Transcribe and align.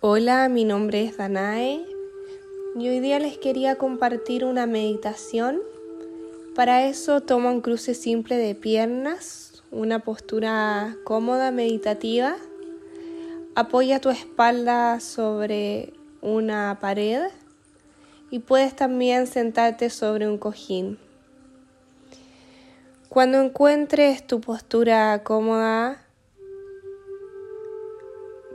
Hola, 0.00 0.48
mi 0.48 0.64
nombre 0.64 1.02
es 1.02 1.16
Danae 1.16 1.84
y 2.78 2.88
hoy 2.88 3.00
día 3.00 3.18
les 3.18 3.36
quería 3.36 3.74
compartir 3.74 4.44
una 4.44 4.64
meditación. 4.64 5.58
Para 6.54 6.86
eso 6.86 7.20
toma 7.20 7.50
un 7.50 7.60
cruce 7.60 7.94
simple 7.94 8.36
de 8.36 8.54
piernas, 8.54 9.64
una 9.72 9.98
postura 9.98 10.94
cómoda, 11.02 11.50
meditativa. 11.50 12.36
Apoya 13.56 14.00
tu 14.00 14.10
espalda 14.10 15.00
sobre 15.00 15.94
una 16.22 16.78
pared 16.80 17.22
y 18.30 18.38
puedes 18.38 18.76
también 18.76 19.26
sentarte 19.26 19.90
sobre 19.90 20.28
un 20.28 20.38
cojín. 20.38 20.96
Cuando 23.08 23.42
encuentres 23.42 24.24
tu 24.24 24.40
postura 24.40 25.24
cómoda, 25.24 26.07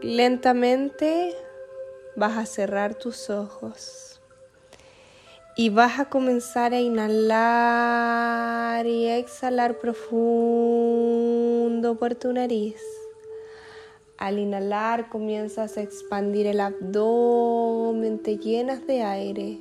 lentamente 0.04 1.34
vas 2.18 2.38
a 2.38 2.46
cerrar 2.46 2.94
tus 2.96 3.30
ojos 3.30 4.22
y 5.56 5.70
vas 5.70 5.98
a 6.00 6.10
comenzar 6.10 6.74
a 6.74 6.82
inhalar 6.82 7.26
y 8.86 9.08
exhalar 9.08 9.78
profundo 9.80 10.18
por 11.98 12.16
tu 12.16 12.34
nariz. 12.34 12.82
Al 14.18 14.40
inhalar 14.40 15.08
comienzas 15.10 15.78
a 15.78 15.82
expandir 15.82 16.48
el 16.48 16.60
abdomen, 16.60 18.20
te 18.20 18.38
llenas 18.38 18.86
de 18.86 19.04
aire. 19.04 19.60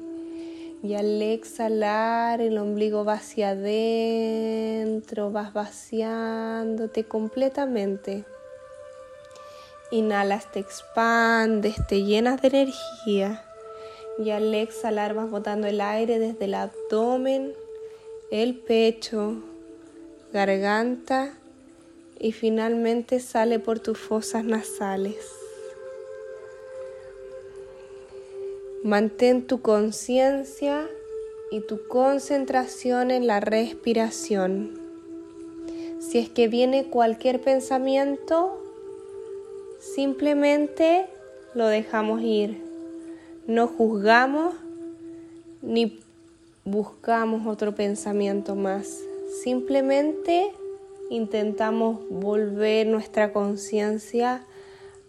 Y 0.82 0.94
al 0.94 1.22
exhalar 1.22 2.40
el 2.40 2.58
ombligo 2.58 3.04
va 3.04 3.12
hacia 3.14 3.50
adentro, 3.50 5.30
vas 5.30 5.52
vaciándote 5.52 7.04
completamente. 7.04 8.24
Inhalas, 9.92 10.50
te 10.50 10.58
expandes, 10.58 11.76
te 11.86 12.02
llenas 12.02 12.40
de 12.40 12.48
energía. 12.48 13.44
Y 14.18 14.30
al 14.30 14.54
exhalar 14.54 15.12
vas 15.12 15.30
botando 15.30 15.66
el 15.66 15.82
aire 15.82 16.18
desde 16.18 16.46
el 16.46 16.54
abdomen, 16.54 17.52
el 18.30 18.56
pecho, 18.56 19.42
garganta 20.32 21.34
y 22.18 22.32
finalmente 22.32 23.20
sale 23.20 23.58
por 23.58 23.80
tus 23.80 23.98
fosas 23.98 24.44
nasales. 24.44 25.30
Mantén 28.82 29.46
tu 29.46 29.60
conciencia 29.60 30.88
y 31.50 31.60
tu 31.60 31.86
concentración 31.86 33.10
en 33.10 33.26
la 33.26 33.40
respiración. 33.40 34.80
Si 36.00 36.18
es 36.18 36.30
que 36.30 36.48
viene 36.48 36.88
cualquier 36.88 37.42
pensamiento, 37.42 38.61
Simplemente 39.82 41.06
lo 41.54 41.66
dejamos 41.66 42.22
ir. 42.22 42.62
No 43.48 43.66
juzgamos 43.66 44.54
ni 45.60 45.98
buscamos 46.64 47.48
otro 47.48 47.74
pensamiento 47.74 48.54
más. 48.54 49.00
Simplemente 49.42 50.52
intentamos 51.10 51.98
volver 52.08 52.86
nuestra 52.86 53.32
conciencia 53.32 54.44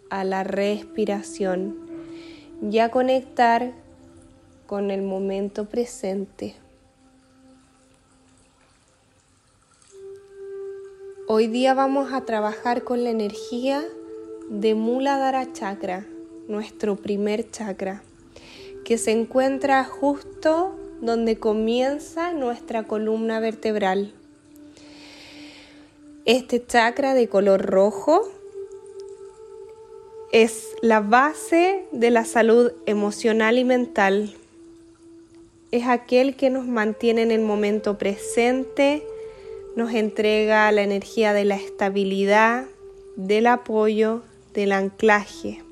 a 0.10 0.24
la 0.24 0.44
respiración 0.44 1.78
y 2.60 2.80
a 2.80 2.90
conectar 2.90 3.74
con 4.66 4.90
el 4.90 5.04
momento 5.04 5.66
presente. 5.66 6.56
Hoy 11.28 11.46
día 11.46 11.76
vamos 11.76 12.12
a 12.12 12.26
trabajar 12.26 12.84
con 12.84 13.04
la 13.04 13.12
energía 13.12 13.86
de 14.50 14.76
Muladhara 14.76 15.52
Chakra, 15.54 16.06
nuestro 16.48 16.96
primer 16.96 17.50
chakra, 17.50 18.04
que 18.84 18.98
se 18.98 19.12
encuentra 19.12 19.84
justo 19.84 20.76
donde 21.02 21.38
comienza 21.38 22.34
nuestra 22.34 22.84
columna 22.84 23.40
vertebral. 23.40 24.14
Este 26.26 26.66
chakra 26.66 27.14
de 27.14 27.28
color 27.28 27.62
rojo 27.62 28.32
es 30.32 30.70
la 30.82 31.00
base 31.00 31.86
de 31.92 32.10
la 32.10 32.26
salud 32.26 32.72
emocional 32.86 33.58
y 33.58 33.66
mental. 33.66 34.34
Es 35.72 35.86
aquel 35.88 36.36
que 36.36 36.50
nos 36.50 36.66
mantiene 36.66 37.24
en 37.24 37.32
el 37.32 37.42
momento 37.42 37.98
presente, 37.98 39.04
nos 39.76 39.94
entrega 39.94 40.72
la 40.72 40.84
energía 40.84 41.34
de 41.34 41.46
la 41.46 41.56
estabilidad, 41.56 42.66
del 43.16 43.48
apoyo, 43.48 44.22
del 44.54 44.72
anclaje. 44.72 45.64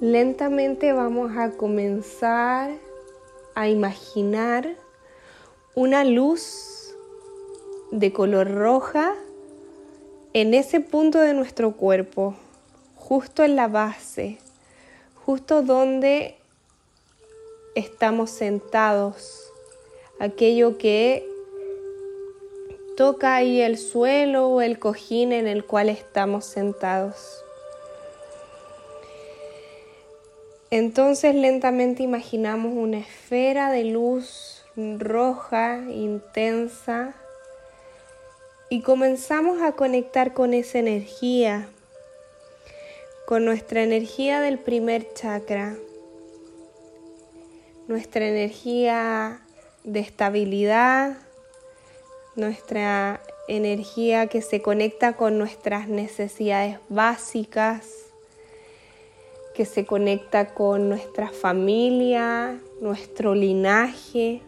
Lentamente 0.00 0.92
vamos 0.92 1.36
a 1.36 1.52
comenzar 1.52 2.70
a 3.54 3.68
imaginar 3.68 4.76
una 5.74 6.04
luz 6.04 6.94
de 7.90 8.12
color 8.12 8.50
roja 8.50 9.14
en 10.32 10.52
ese 10.52 10.80
punto 10.80 11.18
de 11.18 11.32
nuestro 11.32 11.72
cuerpo, 11.72 12.34
justo 12.94 13.42
en 13.42 13.56
la 13.56 13.68
base, 13.68 14.38
justo 15.24 15.62
donde 15.62 16.36
estamos 17.74 18.30
sentados, 18.30 19.50
aquello 20.18 20.76
que 20.76 21.26
Toca 22.96 23.36
ahí 23.36 23.60
el 23.60 23.76
suelo 23.76 24.48
o 24.48 24.60
el 24.62 24.78
cojín 24.78 25.32
en 25.32 25.46
el 25.46 25.64
cual 25.64 25.88
estamos 25.88 26.46
sentados. 26.46 27.44
Entonces 30.70 31.34
lentamente 31.34 32.02
imaginamos 32.02 32.72
una 32.74 32.98
esfera 32.98 33.70
de 33.70 33.84
luz 33.84 34.64
roja, 34.76 35.82
intensa, 35.88 37.14
y 38.68 38.82
comenzamos 38.82 39.62
a 39.62 39.72
conectar 39.72 40.34
con 40.34 40.54
esa 40.54 40.78
energía, 40.78 41.68
con 43.26 43.44
nuestra 43.44 43.82
energía 43.82 44.40
del 44.40 44.58
primer 44.58 45.14
chakra, 45.14 45.76
nuestra 47.86 48.26
energía 48.26 49.40
de 49.84 50.00
estabilidad, 50.00 51.16
nuestra 52.36 53.20
energía 53.48 54.26
que 54.26 54.42
se 54.42 54.60
conecta 54.60 55.16
con 55.16 55.38
nuestras 55.38 55.88
necesidades 55.88 56.78
básicas, 56.88 58.06
que 59.54 59.64
se 59.64 59.86
conecta 59.86 60.52
con 60.52 60.90
nuestra 60.90 61.30
familia, 61.30 62.60
nuestro 62.80 63.34
linaje. 63.34 64.42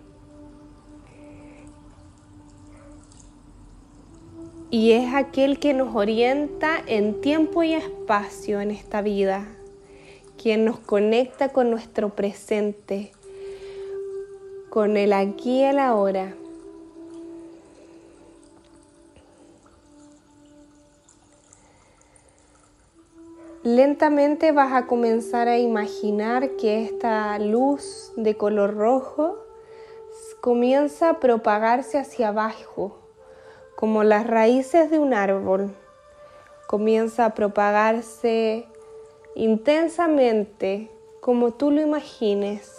Y 4.70 4.92
es 4.92 5.14
aquel 5.14 5.58
que 5.58 5.72
nos 5.72 5.96
orienta 5.96 6.82
en 6.86 7.22
tiempo 7.22 7.62
y 7.62 7.72
espacio 7.72 8.60
en 8.60 8.70
esta 8.70 9.00
vida, 9.00 9.46
quien 10.36 10.66
nos 10.66 10.78
conecta 10.78 11.48
con 11.48 11.70
nuestro 11.70 12.10
presente, 12.10 13.12
con 14.68 14.98
el 14.98 15.14
aquí 15.14 15.60
y 15.60 15.64
el 15.64 15.78
ahora. 15.78 16.34
Lentamente 23.70 24.50
vas 24.50 24.72
a 24.72 24.86
comenzar 24.86 25.46
a 25.46 25.58
imaginar 25.58 26.52
que 26.52 26.82
esta 26.84 27.38
luz 27.38 28.14
de 28.16 28.34
color 28.34 28.74
rojo 28.74 29.44
comienza 30.40 31.10
a 31.10 31.20
propagarse 31.20 31.98
hacia 31.98 32.28
abajo, 32.28 32.96
como 33.76 34.04
las 34.04 34.26
raíces 34.26 34.90
de 34.90 34.98
un 34.98 35.12
árbol. 35.12 35.76
Comienza 36.66 37.26
a 37.26 37.34
propagarse 37.34 38.66
intensamente, 39.34 40.90
como 41.20 41.52
tú 41.52 41.70
lo 41.70 41.82
imagines. 41.82 42.72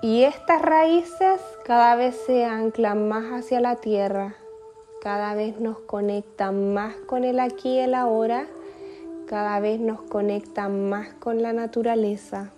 Y 0.00 0.24
estas 0.24 0.62
raíces 0.62 1.38
cada 1.66 1.96
vez 1.96 2.16
se 2.24 2.46
anclan 2.46 3.10
más 3.10 3.24
hacia 3.26 3.60
la 3.60 3.76
tierra 3.76 4.36
cada 5.02 5.34
vez 5.34 5.58
nos 5.58 5.80
conectan 5.80 6.74
más 6.74 6.94
con 6.94 7.24
el 7.24 7.40
aquí 7.40 7.70
y 7.70 7.78
el 7.80 7.92
ahora, 7.92 8.46
cada 9.26 9.58
vez 9.58 9.80
nos 9.80 10.00
conectan 10.02 10.88
más 10.88 11.12
con 11.14 11.42
la 11.42 11.52
naturaleza. 11.52 12.52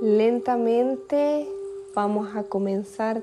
Lentamente 0.00 1.48
vamos 1.96 2.36
a 2.36 2.44
comenzar 2.44 3.22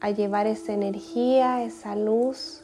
a 0.00 0.10
llevar 0.12 0.46
esa 0.46 0.72
energía, 0.72 1.62
esa 1.62 1.94
luz 1.94 2.62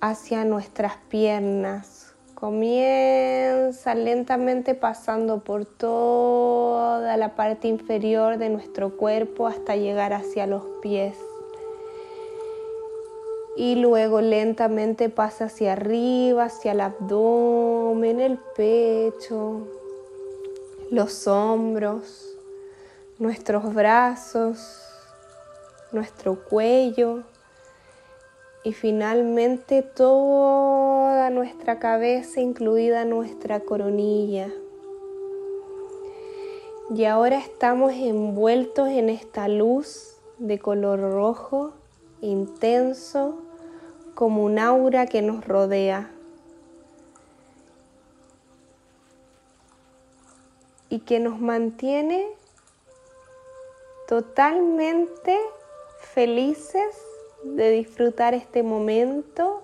hacia 0.00 0.46
nuestras 0.46 0.96
piernas, 1.10 1.95
Comienza 2.36 3.94
lentamente 3.94 4.74
pasando 4.74 5.38
por 5.38 5.64
toda 5.64 7.16
la 7.16 7.34
parte 7.34 7.66
inferior 7.66 8.36
de 8.36 8.50
nuestro 8.50 8.98
cuerpo 8.98 9.46
hasta 9.46 9.74
llegar 9.74 10.12
hacia 10.12 10.46
los 10.46 10.62
pies. 10.82 11.16
Y 13.56 13.76
luego 13.76 14.20
lentamente 14.20 15.08
pasa 15.08 15.46
hacia 15.46 15.72
arriba, 15.72 16.44
hacia 16.44 16.72
el 16.72 16.82
abdomen, 16.82 18.20
el 18.20 18.36
pecho, 18.54 19.66
los 20.90 21.26
hombros, 21.26 22.36
nuestros 23.18 23.72
brazos, 23.72 24.58
nuestro 25.90 26.44
cuello 26.44 27.22
y 28.66 28.72
finalmente 28.72 29.82
toda 29.82 31.30
nuestra 31.30 31.78
cabeza, 31.78 32.40
incluida 32.40 33.04
nuestra 33.04 33.60
coronilla. 33.60 34.50
Y 36.92 37.04
ahora 37.04 37.38
estamos 37.38 37.92
envueltos 37.92 38.88
en 38.88 39.08
esta 39.08 39.46
luz 39.46 40.16
de 40.38 40.58
color 40.58 40.98
rojo 40.98 41.74
intenso 42.20 43.38
como 44.16 44.42
un 44.42 44.58
aura 44.58 45.06
que 45.06 45.22
nos 45.22 45.46
rodea. 45.46 46.10
Y 50.88 50.98
que 50.98 51.20
nos 51.20 51.38
mantiene 51.38 52.26
totalmente 54.08 55.38
felices 56.00 57.05
de 57.54 57.70
disfrutar 57.70 58.34
este 58.34 58.62
momento 58.62 59.62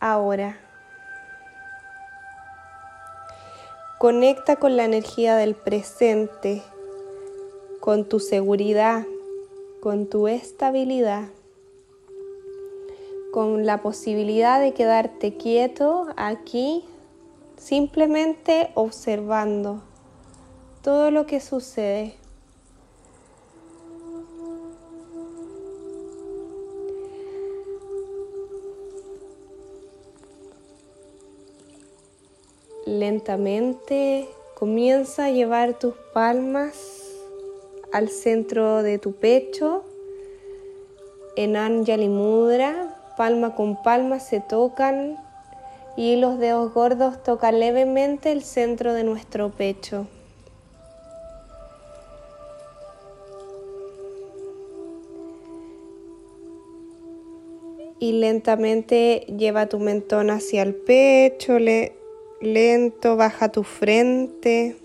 ahora. 0.00 0.58
Conecta 3.98 4.56
con 4.56 4.76
la 4.76 4.84
energía 4.84 5.34
del 5.36 5.56
presente, 5.56 6.62
con 7.80 8.08
tu 8.08 8.20
seguridad, 8.20 9.04
con 9.80 10.06
tu 10.06 10.28
estabilidad, 10.28 11.28
con 13.32 13.66
la 13.66 13.82
posibilidad 13.82 14.60
de 14.60 14.72
quedarte 14.72 15.36
quieto 15.36 16.06
aquí, 16.16 16.84
simplemente 17.56 18.70
observando 18.74 19.82
todo 20.82 21.10
lo 21.10 21.26
que 21.26 21.40
sucede. 21.40 22.14
Lentamente 32.88 34.30
comienza 34.54 35.26
a 35.26 35.30
llevar 35.30 35.78
tus 35.78 35.92
palmas 36.14 37.12
al 37.92 38.08
centro 38.08 38.82
de 38.82 38.98
tu 38.98 39.12
pecho. 39.12 39.84
En 41.36 41.56
Anjali 41.56 42.08
Mudra, 42.08 42.96
palma 43.18 43.54
con 43.54 43.82
palma 43.82 44.20
se 44.20 44.40
tocan 44.40 45.18
y 45.98 46.16
los 46.16 46.38
dedos 46.38 46.72
gordos 46.72 47.22
tocan 47.22 47.60
levemente 47.60 48.32
el 48.32 48.42
centro 48.42 48.94
de 48.94 49.04
nuestro 49.04 49.50
pecho. 49.50 50.06
Y 57.98 58.12
lentamente 58.12 59.26
lleva 59.36 59.66
tu 59.66 59.78
mentón 59.78 60.30
hacia 60.30 60.62
el 60.62 60.74
pecho, 60.74 61.58
le 61.58 61.98
lento, 62.40 63.16
baja 63.16 63.50
tu 63.50 63.64
frente. 63.64 64.76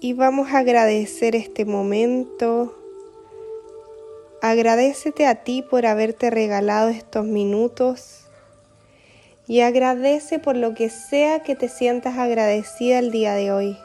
Y 0.00 0.12
vamos 0.12 0.50
a 0.50 0.58
agradecer 0.58 1.34
este 1.34 1.64
momento. 1.64 2.78
Agradecete 4.42 5.26
a 5.26 5.42
ti 5.44 5.62
por 5.62 5.86
haberte 5.86 6.30
regalado 6.30 6.90
estos 6.90 7.24
minutos 7.24 8.24
y 9.46 9.60
agradece 9.60 10.38
por 10.38 10.56
lo 10.56 10.74
que 10.74 10.90
sea 10.90 11.42
que 11.42 11.54
te 11.54 11.68
sientas 11.68 12.18
agradecida 12.18 12.98
el 12.98 13.10
día 13.10 13.34
de 13.34 13.52
hoy. 13.52 13.78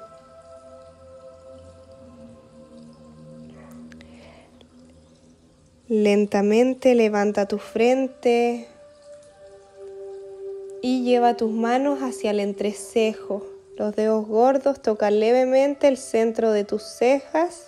Lentamente 5.87 6.93
levanta 6.93 7.47
tu 7.47 7.57
frente, 7.57 8.67
y 10.81 11.03
lleva 11.03 11.37
tus 11.37 11.51
manos 11.51 11.99
hacia 12.01 12.31
el 12.31 12.39
entrecejo. 12.39 13.45
Los 13.75 13.95
dedos 13.95 14.27
gordos 14.27 14.81
tocan 14.81 15.19
levemente 15.19 15.87
el 15.87 15.97
centro 15.97 16.51
de 16.51 16.63
tus 16.63 16.83
cejas 16.83 17.67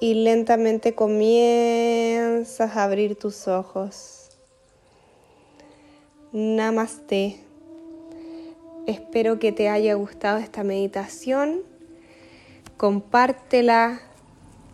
y 0.00 0.14
lentamente 0.14 0.94
comienzas 0.94 2.76
a 2.76 2.84
abrir 2.84 3.16
tus 3.16 3.48
ojos. 3.48 4.30
Namaste. 6.32 7.40
Espero 8.86 9.38
que 9.38 9.50
te 9.52 9.68
haya 9.68 9.94
gustado 9.94 10.38
esta 10.38 10.62
meditación. 10.62 11.62
Compártela 12.76 14.00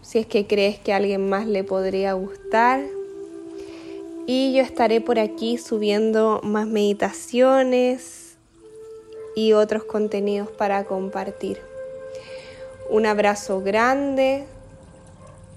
si 0.03 0.19
es 0.19 0.27
que 0.27 0.47
crees 0.47 0.79
que 0.79 0.93
a 0.93 0.97
alguien 0.97 1.29
más 1.29 1.47
le 1.47 1.63
podría 1.63 2.15
gustar 2.15 2.81
y 4.33 4.53
yo 4.53 4.63
estaré 4.63 5.01
por 5.01 5.19
aquí 5.19 5.59
subiendo 5.59 6.41
más 6.45 6.69
meditaciones 6.69 8.37
y 9.35 9.55
otros 9.55 9.83
contenidos 9.83 10.49
para 10.49 10.85
compartir. 10.85 11.59
Un 12.91 13.07
abrazo 13.07 13.61
grande, 13.61 14.45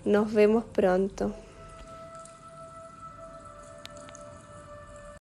nos 0.05 0.33
vemos 0.33 0.65
pronto. 0.65 1.35